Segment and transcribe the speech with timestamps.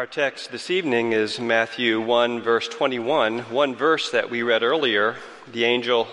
[0.00, 5.16] Our text this evening is Matthew 1, verse 21, one verse that we read earlier.
[5.52, 6.08] The angel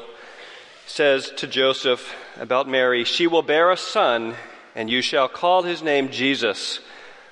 [0.85, 4.35] says to Joseph about Mary, She will bear a son,
[4.75, 6.81] and you shall call his name Jesus,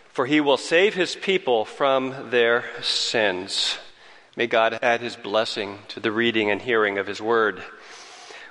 [0.08, 3.77] for he will save his people from their sins.
[4.37, 7.62] May God add his blessing to the reading and hearing of his word.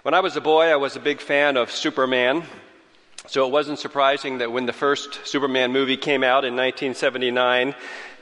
[0.02, 2.44] When I was a boy, I was a big fan of Superman.
[3.26, 7.74] So it wasn't surprising that when the first Superman movie came out in 1979,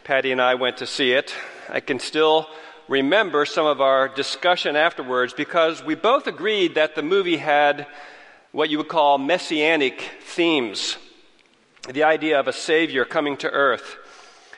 [0.05, 1.35] Patty and I went to see it.
[1.69, 2.47] I can still
[2.87, 7.89] remember some of our discussion afterwards because we both agreed that the movie had
[8.53, 10.97] what you would call messianic themes.
[11.89, 13.97] The idea of a savior coming to earth.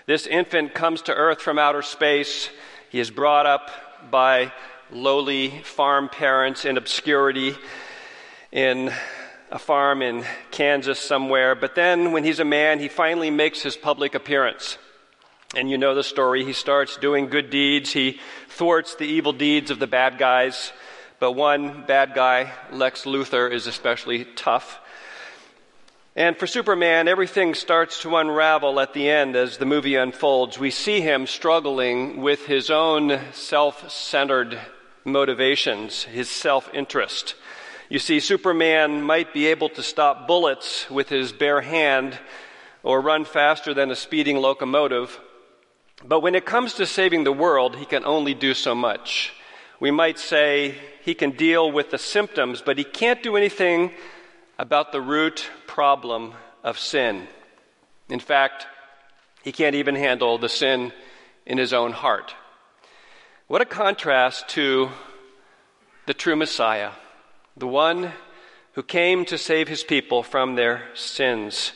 [0.04, 2.50] This infant comes to earth from outer space.
[2.90, 3.70] He is brought up
[4.10, 4.52] by
[4.90, 7.56] lowly farm parents in obscurity
[8.52, 8.92] in
[9.50, 11.54] a farm in Kansas somewhere.
[11.54, 14.78] But then, when he's a man, he finally makes his public appearance.
[15.56, 16.44] And you know the story.
[16.44, 17.92] He starts doing good deeds.
[17.92, 20.72] He thwarts the evil deeds of the bad guys.
[21.20, 24.80] But one bad guy, Lex Luthor, is especially tough.
[26.16, 30.58] And for Superman, everything starts to unravel at the end as the movie unfolds.
[30.58, 34.58] We see him struggling with his own self centered
[35.04, 37.34] motivations, his self interest.
[37.94, 42.18] You see, Superman might be able to stop bullets with his bare hand
[42.82, 45.20] or run faster than a speeding locomotive,
[46.04, 49.32] but when it comes to saving the world, he can only do so much.
[49.78, 53.92] We might say he can deal with the symptoms, but he can't do anything
[54.58, 56.34] about the root problem
[56.64, 57.28] of sin.
[58.08, 58.66] In fact,
[59.44, 60.92] he can't even handle the sin
[61.46, 62.34] in his own heart.
[63.46, 64.90] What a contrast to
[66.06, 66.90] the true Messiah
[67.56, 68.12] the one
[68.72, 71.72] who came to save his people from their sins.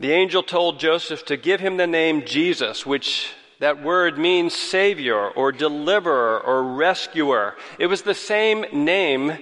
[0.00, 5.28] The angel told Joseph to give him the name Jesus, which that word means savior
[5.28, 7.54] or deliverer or rescuer.
[7.78, 9.38] It was the same name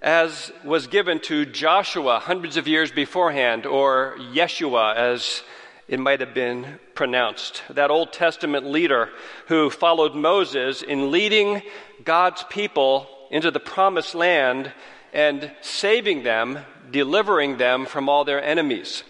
[0.00, 5.42] as was given to Joshua hundreds of years beforehand, or Yeshua as
[5.88, 7.62] it might have been pronounced.
[7.68, 9.10] That Old Testament leader
[9.48, 11.62] who followed Moses in leading
[12.04, 14.72] God's people into the promised land
[15.12, 16.60] and saving them,
[16.90, 19.02] delivering them from all their enemies.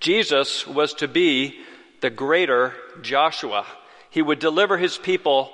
[0.00, 1.60] Jesus was to be
[2.00, 3.66] the greater Joshua.
[4.10, 5.52] He would deliver his people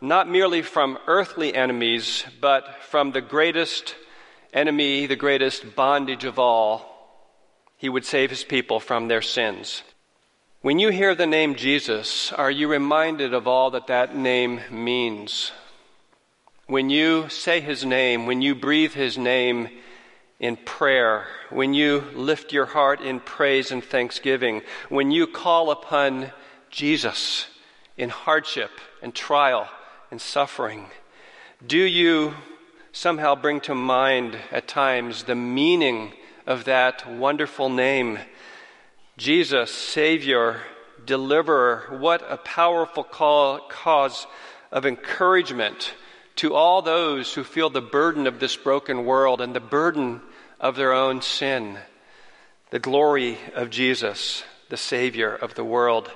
[0.00, 3.94] not merely from earthly enemies, but from the greatest
[4.52, 6.92] enemy, the greatest bondage of all.
[7.76, 9.82] He would save his people from their sins.
[10.60, 15.52] When you hear the name Jesus, are you reminded of all that that name means?
[16.68, 19.68] When you say his name, when you breathe his name
[20.40, 26.32] in prayer, when you lift your heart in praise and thanksgiving, when you call upon
[26.68, 27.46] Jesus
[27.96, 29.68] in hardship and trial
[30.10, 30.86] and suffering,
[31.64, 32.34] do you
[32.90, 36.14] somehow bring to mind at times the meaning
[36.48, 38.18] of that wonderful name?
[39.16, 40.62] Jesus, Savior,
[41.04, 44.26] Deliverer, what a powerful call, cause
[44.72, 45.94] of encouragement
[46.36, 50.20] to all those who feel the burden of this broken world and the burden
[50.60, 51.78] of their own sin.
[52.70, 56.10] The glory of Jesus, the Savior of the world.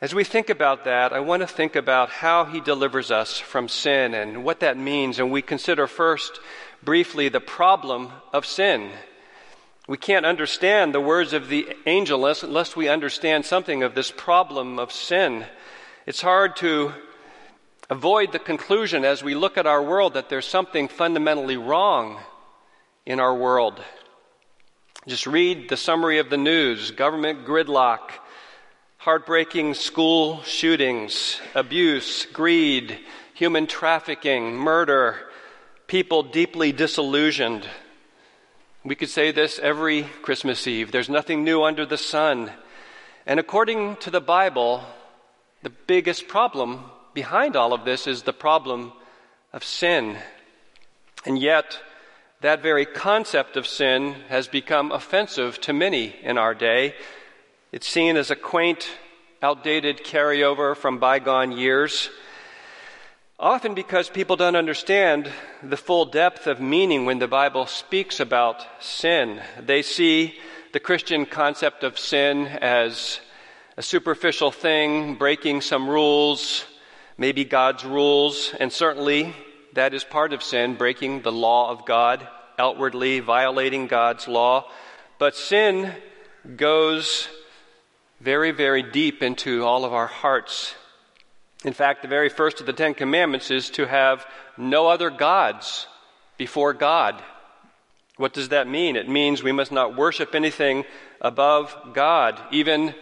[0.00, 3.68] As we think about that, I want to think about how He delivers us from
[3.68, 5.18] sin and what that means.
[5.18, 6.40] And we consider first,
[6.82, 8.90] briefly, the problem of sin.
[9.88, 14.10] We can't understand the words of the angel unless, unless we understand something of this
[14.10, 15.44] problem of sin.
[16.06, 16.92] It's hard to
[17.92, 22.18] avoid the conclusion as we look at our world that there's something fundamentally wrong
[23.04, 23.78] in our world.
[25.06, 28.12] Just read the summary of the news government gridlock,
[28.96, 32.98] heartbreaking school shootings, abuse, greed,
[33.34, 35.18] human trafficking, murder,
[35.86, 37.68] people deeply disillusioned.
[38.84, 40.92] We could say this every Christmas Eve.
[40.92, 42.52] There's nothing new under the sun.
[43.26, 44.82] And according to the Bible,
[45.62, 48.92] the biggest problem behind all of this is the problem
[49.52, 50.16] of sin.
[51.24, 51.80] And yet,
[52.40, 56.94] that very concept of sin has become offensive to many in our day.
[57.70, 58.88] It's seen as a quaint,
[59.42, 62.10] outdated carryover from bygone years.
[63.38, 65.30] Often because people don't understand
[65.62, 69.40] the full depth of meaning when the Bible speaks about sin.
[69.60, 70.36] They see
[70.72, 73.20] the Christian concept of sin as
[73.76, 76.64] a superficial thing, breaking some rules,
[77.22, 79.32] maybe God's rules, and certainly
[79.74, 82.26] that is part of sin, breaking the law of God,
[82.58, 84.68] outwardly violating God's law.
[85.20, 85.94] But sin
[86.56, 87.28] goes
[88.20, 90.74] very, very deep into all of our hearts.
[91.64, 94.26] In fact, the very first of the Ten Commandments is to have
[94.58, 95.86] no other gods
[96.38, 97.22] before God.
[98.16, 98.96] What does that mean?
[98.96, 100.84] It means we must not worship anything
[101.20, 102.96] above God, even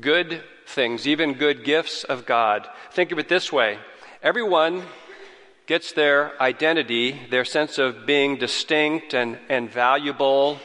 [0.00, 2.68] good things, even good gifts of God.
[2.92, 3.78] Think of it this way
[4.22, 4.82] everyone
[5.66, 10.58] gets their identity, their sense of being distinct and, and valuable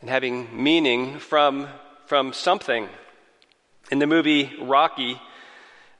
[0.00, 1.68] and having meaning from,
[2.06, 2.88] from something.
[3.90, 5.20] In the movie Rocky,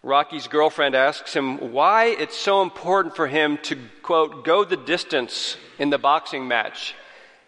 [0.02, 5.56] Rocky's girlfriend asks him why it's so important for him to, quote, go the distance
[5.78, 6.94] in the boxing match.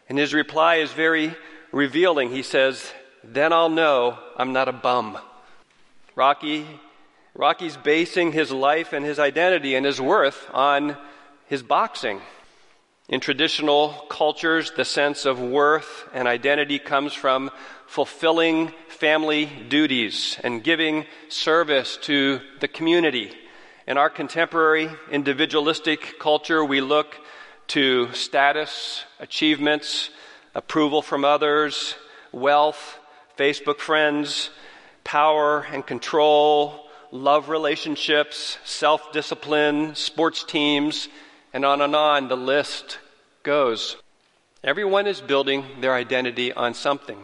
[0.08, 1.35] And his reply is very
[1.73, 2.31] revealing.
[2.31, 2.93] He says,
[3.26, 5.18] Then I'll know I'm not a bum.
[6.14, 6.66] Rocky
[7.36, 10.96] Rocky's basing his life and his identity and his worth on
[11.46, 12.20] his boxing.
[13.08, 17.50] In traditional cultures, the sense of worth and identity comes from
[17.86, 23.32] fulfilling family duties and giving service to the community.
[23.88, 27.16] In our contemporary individualistic culture, we look
[27.68, 30.10] to status, achievements,
[30.54, 31.96] approval from others,
[32.30, 33.00] wealth,
[33.36, 34.50] Facebook friends,
[35.02, 41.08] power and control, love relationships, self discipline, sports teams,
[41.52, 42.98] and on and on the list
[43.42, 43.96] goes.
[44.62, 47.19] Everyone is building their identity on something.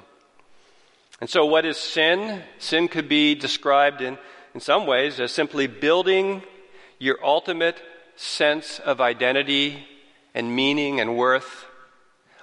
[1.21, 2.43] And so, what is sin?
[2.59, 4.19] Sin could be described in,
[4.55, 6.43] in some ways as simply building
[6.99, 7.81] your ultimate
[8.17, 9.87] sense of identity
[10.35, 11.67] and meaning and worth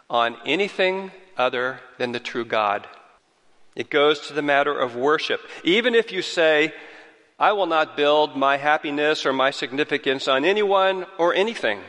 [0.09, 2.87] on anything other than the true God.
[3.77, 5.39] It goes to the matter of worship.
[5.63, 6.73] Even if you say,
[7.37, 11.81] I will not build my happiness or my significance on anyone or anything.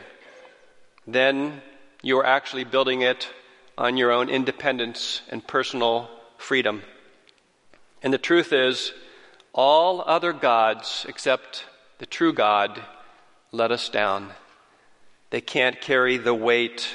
[1.07, 1.63] Then
[2.03, 3.33] you are actually building it
[3.75, 6.83] on your own independence and personal freedom.
[8.03, 8.93] And the truth is,
[9.51, 11.65] all other gods except
[11.97, 12.83] the true God
[13.51, 14.29] let us down.
[15.31, 16.87] They can't carry the weight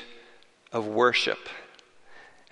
[0.71, 1.49] of worship.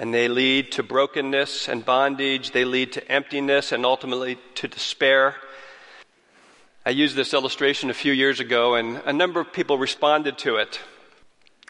[0.02, 2.50] And they lead to brokenness and bondage.
[2.50, 5.36] They lead to emptiness and ultimately to despair.
[6.84, 10.56] I used this illustration a few years ago, and a number of people responded to
[10.56, 10.80] it.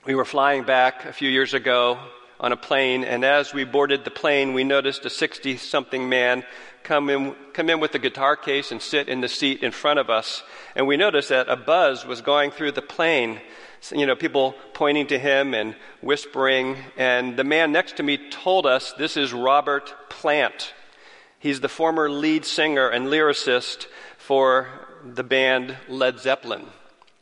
[0.07, 1.99] We were flying back a few years ago
[2.41, 6.43] on a plane, and as we boarded the plane, we noticed a 60 something man
[6.85, 9.99] come in, come in with a guitar case and sit in the seat in front
[9.99, 10.43] of us.
[10.75, 13.43] And we noticed that a buzz was going through the plane.
[13.91, 16.77] You know, people pointing to him and whispering.
[16.97, 20.73] And the man next to me told us this is Robert Plant.
[21.41, 23.87] He's the former lead singer and lyricist
[24.19, 24.69] for
[25.05, 26.67] the band Led Zeppelin.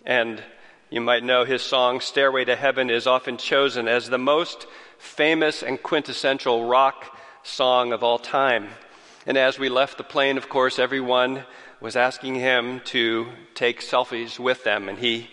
[0.04, 0.42] And
[0.90, 4.66] you might know his song, Stairway to Heaven, is often chosen as the most
[4.98, 8.68] famous and quintessential rock song of all time.
[9.26, 11.44] And as we left the plane, of course, everyone
[11.80, 15.30] was asking him to take selfies with them, and he,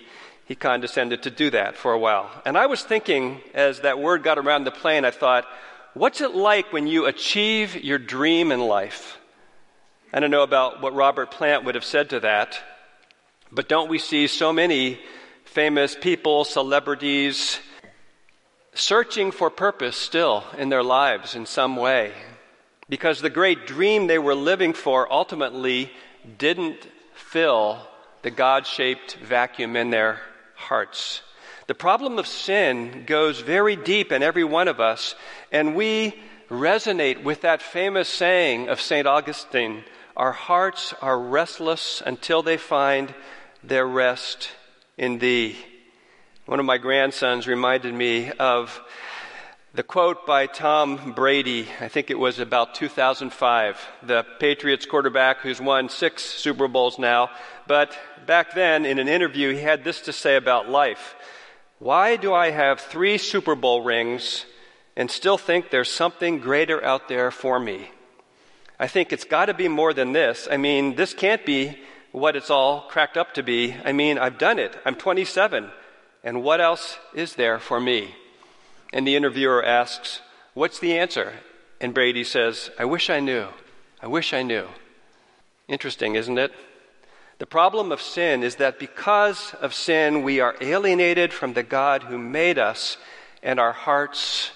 [0.48, 2.32] he condescended to do that for a while.
[2.46, 5.46] And I was thinking, as that word got around the plane, I thought,
[5.94, 9.18] what's it like when you achieve your dream in life?
[10.14, 12.62] I don't know about what Robert Plant would have said to that,
[13.52, 15.00] but don't we see so many
[15.44, 17.60] famous people, celebrities,
[18.74, 22.14] searching for purpose still in their lives in some way?
[22.88, 25.92] Because the great dream they were living for ultimately
[26.38, 27.86] didn't fill
[28.22, 30.22] the God shaped vacuum in their
[30.58, 31.22] hearts.
[31.68, 35.16] The problem of sin goes very deep in every one of us,
[35.52, 36.14] and we
[36.50, 39.08] resonate with that famous saying of St.
[39.08, 39.84] Augustine
[40.18, 43.14] our hearts are restless until they find
[43.64, 44.50] their rest
[44.98, 45.56] in Thee.
[46.48, 48.82] One of my grandsons reminded me of
[49.76, 55.62] the quote by Tom Brady, I think it was about 2005, the Patriots quarterback who's
[55.62, 57.30] won six Super Bowls now.
[57.68, 61.16] But back then, in an interview, he had this to say about life
[61.80, 64.46] Why do I have three Super Bowl rings
[64.96, 67.92] and still think there's something greater out there for me?
[68.80, 70.48] I think it's got to be more than this.
[70.50, 71.78] I mean, this can't be
[72.12, 73.76] what it's all cracked up to be.
[73.84, 74.76] I mean, I've done it.
[74.86, 75.70] I'm 27.
[76.24, 78.16] And what else is there for me?
[78.94, 80.22] And the interviewer asks,
[80.54, 81.34] What's the answer?
[81.80, 83.48] And Brady says, I wish I knew.
[84.02, 84.68] I wish I knew.
[85.68, 86.52] Interesting, isn't it?
[87.40, 92.04] The problem of sin is that because of sin, we are alienated from the God
[92.04, 92.98] who made us,
[93.44, 94.52] and our hearts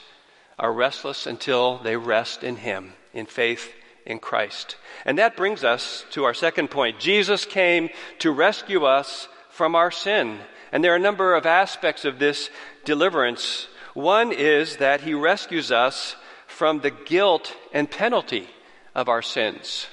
[0.57, 3.71] are restless until they rest in Him, in faith
[4.05, 4.77] in Christ.
[5.05, 6.99] And that brings us to our second point.
[6.99, 10.39] Jesus came to rescue us from our sin.
[10.71, 12.49] And there are a number of aspects of this
[12.83, 13.67] deliverance.
[13.93, 16.15] One is that He rescues us
[16.47, 18.47] from the guilt and penalty
[18.95, 19.87] of our sins.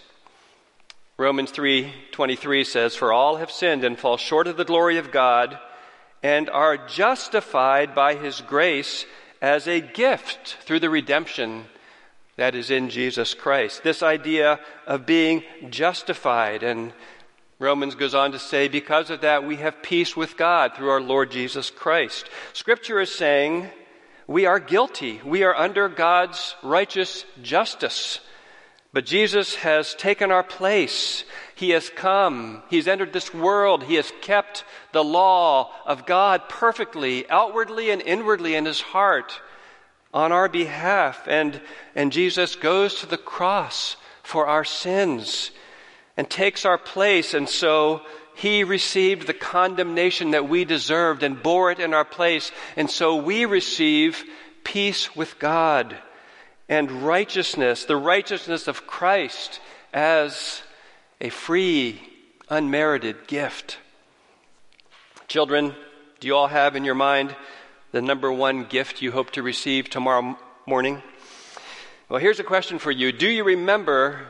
[1.18, 5.58] Romans 3:23 says for all have sinned and fall short of the glory of God
[6.22, 9.04] and are justified by his grace
[9.42, 11.66] as a gift through the redemption
[12.36, 13.82] that is in Jesus Christ.
[13.82, 16.92] This idea of being justified and
[17.58, 21.00] Romans goes on to say, because of that, we have peace with God through our
[21.00, 22.30] Lord Jesus Christ.
[22.52, 23.68] Scripture is saying
[24.28, 25.20] we are guilty.
[25.24, 28.20] We are under God's righteous justice.
[28.92, 31.24] But Jesus has taken our place.
[31.54, 32.62] He has come.
[32.70, 33.84] He's entered this world.
[33.84, 39.40] He has kept the law of God perfectly, outwardly and inwardly in his heart
[40.14, 41.28] on our behalf.
[41.28, 41.60] And,
[41.94, 45.50] and Jesus goes to the cross for our sins
[46.16, 47.34] and takes our place.
[47.34, 48.02] And so
[48.34, 52.52] he received the condemnation that we deserved and bore it in our place.
[52.74, 54.24] And so we receive
[54.64, 55.98] peace with God
[56.68, 59.60] and righteousness, the righteousness of Christ
[59.92, 60.62] as
[61.20, 62.00] a free,
[62.48, 63.78] unmerited gift.
[65.28, 65.74] Children,
[66.20, 67.34] do you all have in your mind
[67.92, 71.02] the number one gift you hope to receive tomorrow morning?
[72.08, 73.12] Well, here's a question for you.
[73.12, 74.26] Do you remember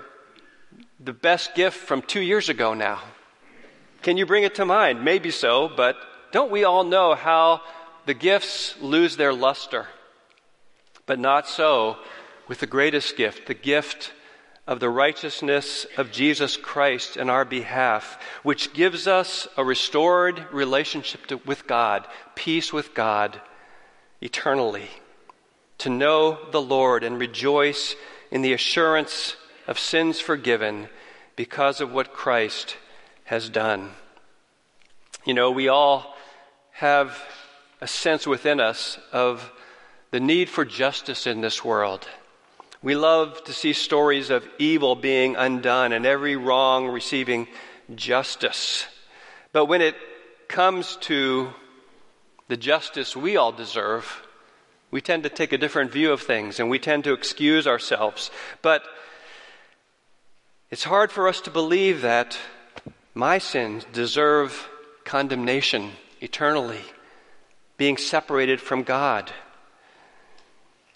[1.01, 3.01] the best gift from two years ago now?
[4.03, 5.05] Can you bring it to mind?
[5.05, 5.97] Maybe so, but
[6.33, 7.63] don't we all know how
[8.07, 9.87] the gifts lose their luster?
[11.07, 11.97] But not so
[12.49, 14.13] with the greatest gift, the gift
[14.67, 21.27] of the righteousness of Jesus Christ in our behalf, which gives us a restored relationship
[21.27, 23.41] to, with God, peace with God
[24.21, 24.89] eternally.
[25.79, 27.95] To know the Lord and rejoice
[28.31, 29.37] in the assurance
[29.67, 30.89] of sins forgiven
[31.37, 32.77] because of what Christ
[33.25, 33.91] has done.
[35.25, 36.17] You know, we all
[36.73, 37.23] have
[37.81, 39.53] a sense within us of
[40.11, 42.09] the need for justice in this world.
[42.83, 47.49] We love to see stories of evil being undone and every wrong receiving
[47.95, 48.87] justice.
[49.53, 49.97] But when it
[50.47, 51.53] comes to
[52.47, 54.23] the justice we all deserve,
[54.91, 58.31] we tend to take a different view of things and we tend to excuse ourselves.
[58.63, 58.85] But
[60.71, 62.39] it's hard for us to believe that
[63.13, 64.69] my sins deserve
[65.05, 66.83] condemnation eternally,
[67.77, 69.33] being separated from God.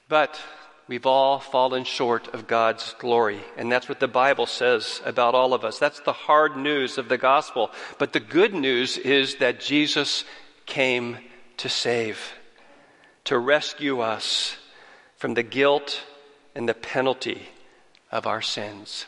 [0.08, 0.40] But
[0.88, 3.40] we've all fallen short of God's glory.
[3.56, 5.78] And that's what the Bible says about all of us.
[5.78, 7.70] That's the hard news of the gospel.
[7.98, 10.24] But the good news is that Jesus
[10.66, 11.18] came
[11.58, 12.32] to save,
[13.24, 14.56] to rescue us
[15.16, 16.02] from the guilt
[16.54, 17.48] and the penalty
[18.10, 19.06] of our sins.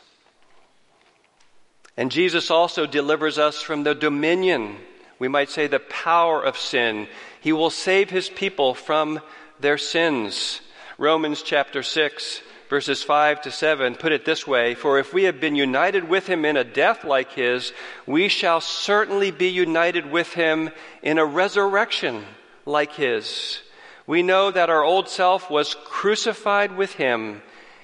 [1.97, 4.77] And Jesus also delivers us from the dominion,
[5.17, 7.07] we might say the power of sin.
[7.39, 9.21] He will save his people from
[9.59, 10.59] their sins.
[10.97, 15.41] Romans chapter 6, verses 5 to 7 put it this way For if we have
[15.41, 17.73] been united with him in a death like his,
[18.07, 20.69] we shall certainly be united with him
[21.03, 22.23] in a resurrection
[22.65, 23.59] like his.
[24.07, 27.41] We know that our old self was crucified with him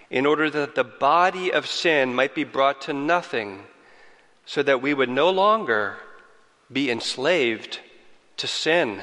[0.10, 3.64] in order that the body of sin might be brought to nothing
[4.46, 5.98] so that we would no longer
[6.72, 7.80] be enslaved
[8.38, 9.02] to sin.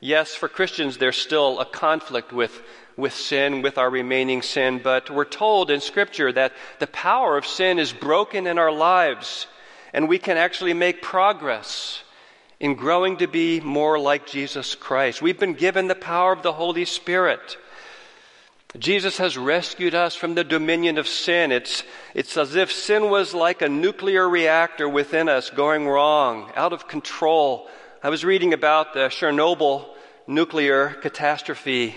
[0.00, 2.62] Yes, for Christians, there's still a conflict with,
[3.00, 7.46] with sin, with our remaining sin, but we're told in Scripture that the power of
[7.46, 9.46] sin is broken in our lives,
[9.92, 12.02] and we can actually make progress
[12.60, 15.22] in growing to be more like Jesus Christ.
[15.22, 17.56] We've been given the power of the Holy Spirit.
[18.78, 21.50] Jesus has rescued us from the dominion of sin.
[21.50, 21.82] It's,
[22.14, 26.86] it's as if sin was like a nuclear reactor within us going wrong, out of
[26.86, 27.68] control.
[28.02, 29.86] I was reading about the Chernobyl
[30.28, 31.96] nuclear catastrophe,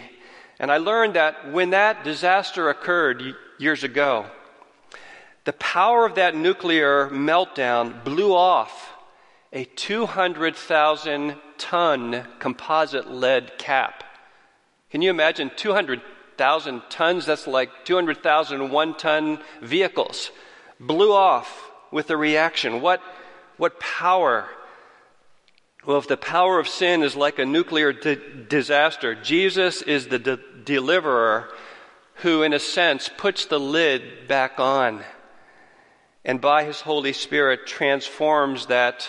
[0.60, 3.24] and I learned that when that disaster occurred
[3.58, 4.26] years ago,
[5.46, 8.92] the power of that nuclear meltdown blew off
[9.52, 14.04] a 200,000 ton composite lead cap.
[14.90, 16.02] Can you imagine 200
[16.38, 20.32] thousand tons, that's like 200,000 one ton vehicles,
[20.80, 22.82] blew off with the reaction.
[22.82, 23.02] What,
[23.58, 24.50] What power?
[25.86, 30.20] Well, if the power of sin is like a nuclear di- disaster, Jesus is the
[30.20, 31.50] de- deliverer
[32.16, 35.04] who, in a sense, puts the lid back on
[36.26, 39.08] and by his Holy Spirit transforms that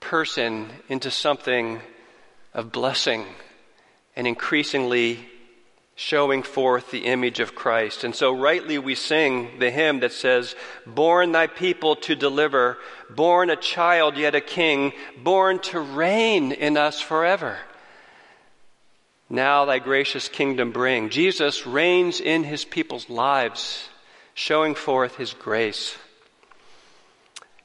[0.00, 1.80] person into something
[2.54, 3.24] of blessing
[4.14, 5.26] and increasingly
[5.94, 8.04] showing forth the image of Christ.
[8.04, 10.54] And so, rightly, we sing the hymn that says,
[10.86, 12.78] Born thy people to deliver,
[13.10, 17.58] born a child, yet a king, born to reign in us forever.
[19.28, 21.08] Now thy gracious kingdom bring.
[21.08, 23.88] Jesus reigns in his people's lives,
[24.34, 25.96] showing forth his grace.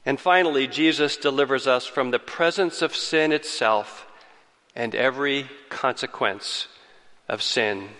[0.06, 4.06] And finally, Jesus delivers us from the presence of sin itself
[4.74, 6.68] and every consequence
[7.28, 7.90] of sin.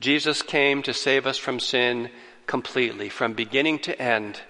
[0.00, 2.10] Jesus came to save us from sin
[2.46, 4.40] completely, from beginning to end.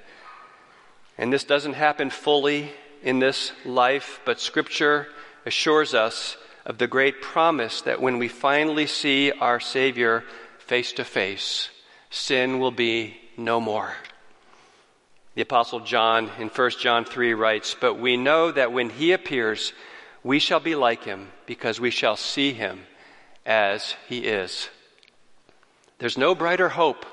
[1.17, 2.71] And this doesn't happen fully
[3.03, 5.09] in this life, but Scripture
[5.47, 6.37] assures us
[6.67, 10.23] of the great promise that when we finally see our Savior
[10.59, 11.71] face to face,
[12.11, 13.95] sin will be no more.
[15.35, 19.73] The Apostle John in 1 John 3 writes, But we know that when he appears,
[20.23, 22.83] we shall be like him, because we shall see him
[23.47, 24.69] as he is.
[25.99, 27.05] There's no brighter hope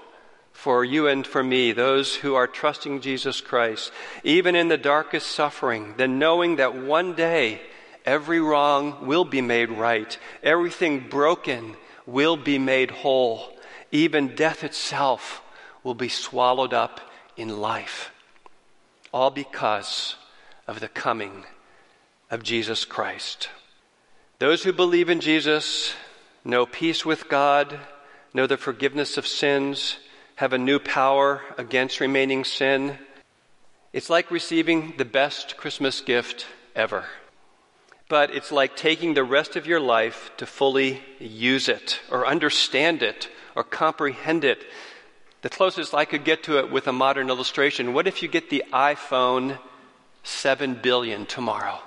[0.51, 3.91] for you and for me, those who are trusting Jesus Christ,
[4.23, 7.61] even in the darkest suffering, than knowing that one day
[8.05, 11.75] every wrong will be made right, everything broken
[12.05, 13.57] will be made whole,
[13.91, 15.41] even death itself
[15.83, 17.01] will be swallowed up
[17.35, 18.11] in life.
[19.11, 20.15] All because
[20.67, 21.45] of the coming
[22.31, 23.49] of Jesus Christ.
[24.39, 25.93] Those who believe in Jesus
[26.43, 27.79] know peace with God,
[28.35, 29.95] know the forgiveness of sins,
[30.35, 32.97] have a new power against remaining sin.
[33.93, 37.05] It's like receiving the best Christmas gift ever.
[38.09, 43.01] But it's like taking the rest of your life to fully use it or understand
[43.01, 44.65] it or comprehend it.
[45.41, 48.49] The closest I could get to it with a modern illustration what if you get
[48.49, 49.59] the iPhone
[50.23, 51.79] 7 billion tomorrow?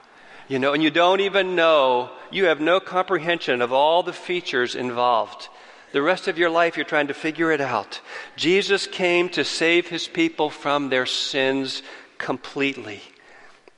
[0.48, 4.74] You know, and you don't even know, you have no comprehension of all the features
[4.74, 5.50] involved.
[5.90, 8.01] The rest of your life, you're trying to figure it out.
[8.37, 11.83] Jesus came to save his people from their sins
[12.18, 13.01] completely.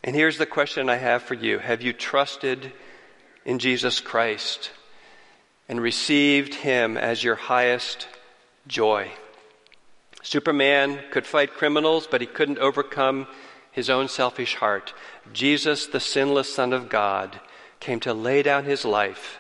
[0.03, 2.73] And here's the question I have for you Have you trusted
[3.45, 4.73] in Jesus Christ
[5.69, 8.09] and received him as your highest
[8.67, 9.13] joy?
[10.23, 13.29] Superman could fight criminals, but he couldn't overcome
[13.71, 14.93] his own selfish heart.
[15.33, 17.41] Jesus, the sinless Son of God,
[17.79, 19.39] came to lay down his life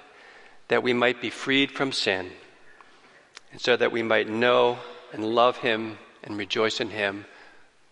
[0.68, 2.30] that we might be freed from sin
[3.52, 4.78] and so that we might know
[5.12, 7.24] and love him and rejoice in him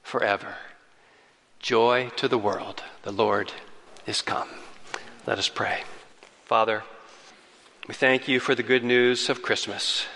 [0.03, 0.57] forever.
[1.61, 2.83] Joy to the world.
[3.03, 3.53] The Lord
[4.07, 4.49] is come.
[5.27, 5.83] Let us pray.
[6.45, 6.85] Father,
[7.87, 10.07] we thank you for the good news of Christmas.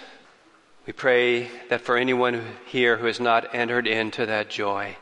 [0.86, 4.96] We pray that for anyone here who has not entered into that joy,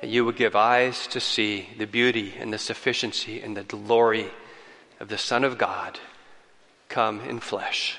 [0.00, 4.28] that you would give eyes to see the beauty and the sufficiency and the glory
[5.00, 5.98] of the Son of God
[6.88, 7.98] come in flesh.